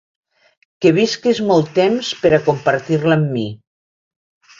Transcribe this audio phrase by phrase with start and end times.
[0.85, 3.45] Que visquis molt temps per a compartir-la amb mi!